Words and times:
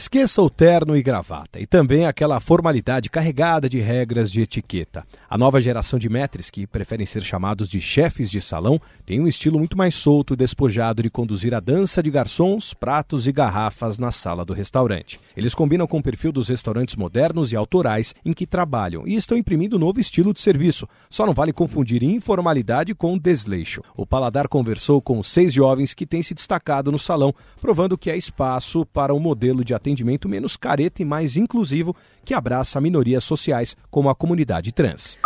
Esqueça 0.00 0.40
o 0.40 0.48
terno 0.48 0.96
e 0.96 1.02
gravata 1.02 1.60
e 1.60 1.66
também 1.66 2.06
aquela 2.06 2.40
formalidade 2.40 3.10
carregada 3.10 3.68
de 3.68 3.80
regras 3.80 4.32
de 4.32 4.40
etiqueta. 4.40 5.06
A 5.28 5.36
nova 5.36 5.60
geração 5.60 5.98
de 5.98 6.08
maîtres, 6.08 6.48
que 6.48 6.66
preferem 6.66 7.04
ser 7.04 7.22
chamados 7.22 7.68
de 7.68 7.82
chefes 7.82 8.30
de 8.30 8.40
salão, 8.40 8.80
tem 9.04 9.20
um 9.20 9.28
estilo 9.28 9.58
muito 9.58 9.76
mais 9.76 9.94
solto 9.94 10.32
e 10.32 10.38
despojado 10.38 11.02
de 11.02 11.10
conduzir 11.10 11.52
a 11.52 11.60
dança 11.60 12.02
de 12.02 12.10
garçons, 12.10 12.72
pratos 12.72 13.28
e 13.28 13.32
garrafas 13.32 13.98
na 13.98 14.10
sala 14.10 14.42
do 14.42 14.54
restaurante. 14.54 15.20
Eles 15.36 15.54
combinam 15.54 15.86
com 15.86 15.98
o 15.98 16.02
perfil 16.02 16.32
dos 16.32 16.48
restaurantes 16.48 16.96
modernos 16.96 17.52
e 17.52 17.56
autorais 17.56 18.14
em 18.24 18.32
que 18.32 18.46
trabalham 18.46 19.06
e 19.06 19.16
estão 19.16 19.36
imprimindo 19.36 19.76
um 19.76 19.80
novo 19.80 20.00
estilo 20.00 20.32
de 20.32 20.40
serviço. 20.40 20.88
Só 21.10 21.26
não 21.26 21.34
vale 21.34 21.52
confundir 21.52 22.02
informalidade 22.02 22.94
com 22.94 23.18
desleixo. 23.18 23.82
O 23.94 24.06
Paladar 24.06 24.48
conversou 24.48 25.02
com 25.02 25.22
seis 25.22 25.52
jovens 25.52 25.92
que 25.92 26.06
têm 26.06 26.22
se 26.22 26.32
destacado 26.32 26.90
no 26.90 26.98
salão, 26.98 27.34
provando 27.60 27.98
que 27.98 28.10
há 28.10 28.16
espaço 28.16 28.86
para 28.86 29.12
um 29.12 29.20
modelo 29.20 29.62
de 29.62 29.74
atendimento 29.74 29.89
atendimento 29.90 30.28
menos 30.28 30.56
careta 30.56 31.02
e 31.02 31.04
mais 31.04 31.36
inclusivo 31.36 31.94
que 32.24 32.32
abraça 32.32 32.80
minorias 32.80 33.24
sociais 33.24 33.76
como 33.90 34.08
a 34.08 34.14
comunidade 34.14 34.72
trans. 34.72 35.18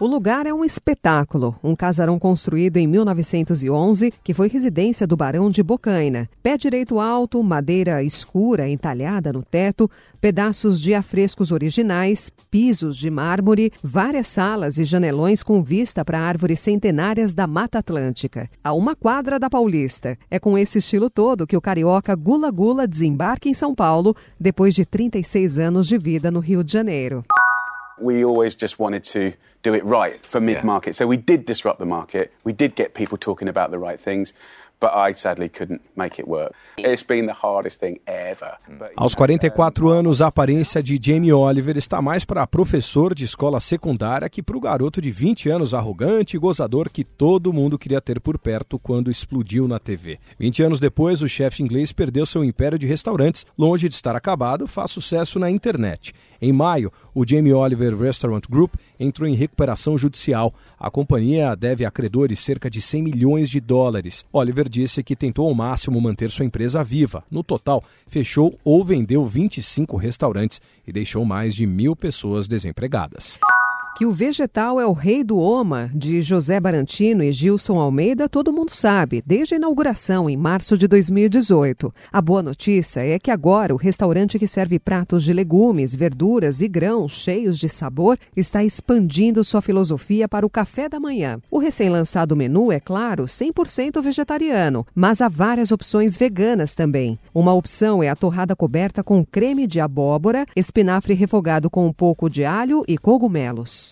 O 0.00 0.06
lugar 0.06 0.46
é 0.46 0.54
um 0.54 0.64
espetáculo, 0.64 1.54
um 1.62 1.76
casarão 1.76 2.18
construído 2.18 2.78
em 2.78 2.86
1911 2.86 4.12
que 4.24 4.34
foi 4.34 4.48
residência 4.48 5.06
do 5.06 5.16
Barão 5.16 5.50
de 5.50 5.62
Bocaina. 5.62 6.28
Pé 6.42 6.56
direito 6.56 6.98
alto, 6.98 7.42
madeira 7.42 8.02
escura 8.02 8.68
entalhada 8.68 9.32
no 9.32 9.42
teto, 9.42 9.88
pedaços 10.20 10.80
de 10.80 10.94
afrescos 10.94 11.52
originais, 11.52 12.32
pisos 12.50 12.96
de 12.96 13.10
mármore, 13.10 13.70
várias 13.82 14.26
salas 14.28 14.78
e 14.78 14.84
janelões 14.84 15.42
com 15.42 15.62
vista 15.62 16.04
para 16.04 16.20
árvores 16.20 16.58
centenárias 16.58 17.34
da 17.34 17.46
Mata 17.46 17.78
Atlântica. 17.78 18.48
A 18.64 18.72
uma 18.72 18.96
quadra 18.96 19.38
da 19.38 19.50
Paulista. 19.50 20.16
É 20.30 20.40
com 20.40 20.56
esse 20.56 20.78
estilo 20.78 21.10
todo 21.10 21.46
que 21.46 21.56
o 21.56 21.60
carioca 21.60 22.14
Gula 22.16 22.50
Gula 22.50 22.88
desembarca 22.88 23.48
em 23.48 23.54
São 23.54 23.74
Paulo 23.74 24.16
depois 24.40 24.74
de 24.74 24.84
36 24.84 25.58
anos 25.58 25.86
de 25.86 25.98
vida 25.98 26.30
no 26.30 26.40
Rio 26.40 26.64
de 26.64 26.72
Janeiro. 26.72 27.22
We 27.98 28.24
always 28.24 28.54
just 28.54 28.78
wanted 28.78 29.04
to 29.04 29.34
do 29.62 29.74
it 29.74 29.84
right 29.84 30.24
for 30.24 30.40
mid 30.40 30.64
market. 30.64 30.90
Yeah. 30.90 30.98
So 30.98 31.06
we 31.06 31.16
did 31.16 31.46
disrupt 31.46 31.78
the 31.78 31.86
market. 31.86 32.32
We 32.44 32.52
did 32.52 32.74
get 32.74 32.94
people 32.94 33.18
talking 33.18 33.48
about 33.48 33.70
the 33.70 33.78
right 33.78 34.00
things. 34.00 34.32
But 34.82 34.90
I 34.94 35.14
sadly 35.14 35.48
couldn't 35.48 35.80
make 35.96 36.20
it 36.20 36.28
work. 36.28 36.52
It's 36.76 37.04
been 37.04 37.26
the 37.26 37.36
hardest 37.40 37.78
thing 37.78 38.00
ever. 38.04 38.58
Aos 38.96 39.14
44 39.14 39.88
anos, 39.88 40.20
a 40.20 40.26
aparência 40.26 40.82
de 40.82 40.98
Jamie 41.00 41.32
Oliver 41.32 41.76
está 41.76 42.02
mais 42.02 42.24
para 42.24 42.44
professor 42.46 43.14
de 43.14 43.24
escola 43.24 43.60
secundária 43.60 44.28
que 44.28 44.42
para 44.42 44.56
o 44.56 44.60
garoto 44.60 45.00
de 45.00 45.12
20 45.12 45.48
anos 45.48 45.72
arrogante 45.72 46.36
e 46.36 46.40
gozador 46.40 46.90
que 46.90 47.04
todo 47.04 47.52
mundo 47.52 47.78
queria 47.78 48.00
ter 48.00 48.20
por 48.20 48.36
perto 48.36 48.76
quando 48.78 49.10
explodiu 49.10 49.68
na 49.68 49.78
TV. 49.78 50.18
20 50.38 50.64
anos 50.64 50.80
depois, 50.80 51.22
o 51.22 51.28
chefe 51.28 51.62
inglês 51.62 51.92
perdeu 51.92 52.26
seu 52.26 52.42
império 52.42 52.78
de 52.78 52.86
restaurantes, 52.86 53.46
longe 53.56 53.88
de 53.88 53.94
estar 53.94 54.16
acabado, 54.16 54.66
faz 54.66 54.90
sucesso 54.90 55.38
na 55.38 55.48
internet. 55.48 56.12
Em 56.40 56.52
maio, 56.52 56.92
o 57.14 57.24
Jamie 57.24 57.52
Oliver 57.52 57.96
Restaurant 57.96 58.42
Group 58.50 58.74
entrou 58.98 59.28
em 59.28 59.34
recuperação 59.34 59.96
judicial. 59.96 60.52
A 60.76 60.90
companhia 60.90 61.54
deve 61.54 61.84
a 61.84 61.90
credores 61.90 62.40
cerca 62.40 62.68
de 62.68 62.82
100 62.82 63.00
milhões 63.00 63.48
de 63.48 63.60
dólares. 63.60 64.24
Oliver 64.32 64.68
disse 64.72 65.02
que 65.02 65.14
tentou 65.14 65.46
ao 65.46 65.54
máximo 65.54 66.00
manter 66.00 66.30
sua 66.30 66.46
empresa 66.46 66.82
viva. 66.82 67.22
No 67.30 67.44
total, 67.44 67.84
fechou 68.08 68.58
ou 68.64 68.84
vendeu 68.84 69.24
25 69.26 69.96
restaurantes 69.96 70.60
e 70.86 70.92
deixou 70.92 71.24
mais 71.24 71.54
de 71.54 71.66
mil 71.66 71.94
pessoas 71.94 72.48
desempregadas. 72.48 73.38
Que 74.02 74.06
o 74.06 74.10
vegetal 74.10 74.80
é 74.80 74.84
o 74.84 74.92
rei 74.92 75.22
do 75.22 75.38
Oma, 75.38 75.88
de 75.94 76.22
José 76.22 76.58
Barantino 76.58 77.22
e 77.22 77.30
Gilson 77.30 77.78
Almeida, 77.78 78.28
todo 78.28 78.52
mundo 78.52 78.74
sabe, 78.74 79.22
desde 79.24 79.54
a 79.54 79.58
inauguração 79.58 80.28
em 80.28 80.36
março 80.36 80.76
de 80.76 80.88
2018. 80.88 81.94
A 82.10 82.20
boa 82.20 82.42
notícia 82.42 82.98
é 82.98 83.16
que 83.16 83.30
agora 83.30 83.72
o 83.72 83.76
restaurante 83.76 84.40
que 84.40 84.48
serve 84.48 84.80
pratos 84.80 85.22
de 85.22 85.32
legumes, 85.32 85.94
verduras 85.94 86.60
e 86.62 86.66
grãos 86.66 87.12
cheios 87.12 87.60
de 87.60 87.68
sabor 87.68 88.18
está 88.36 88.64
expandindo 88.64 89.44
sua 89.44 89.62
filosofia 89.62 90.26
para 90.26 90.44
o 90.44 90.50
café 90.50 90.88
da 90.88 90.98
manhã. 90.98 91.38
O 91.48 91.60
recém-lançado 91.60 92.34
menu 92.34 92.72
é, 92.72 92.80
claro, 92.80 93.26
100% 93.26 94.02
vegetariano, 94.02 94.84
mas 94.92 95.20
há 95.20 95.28
várias 95.28 95.70
opções 95.70 96.16
veganas 96.16 96.74
também. 96.74 97.16
Uma 97.32 97.54
opção 97.54 98.02
é 98.02 98.08
a 98.08 98.16
torrada 98.16 98.56
coberta 98.56 99.04
com 99.04 99.24
creme 99.24 99.64
de 99.64 99.78
abóbora, 99.78 100.44
espinafre 100.56 101.14
refogado 101.14 101.70
com 101.70 101.86
um 101.86 101.92
pouco 101.92 102.28
de 102.28 102.44
alho 102.44 102.82
e 102.88 102.98
cogumelos. 102.98 103.91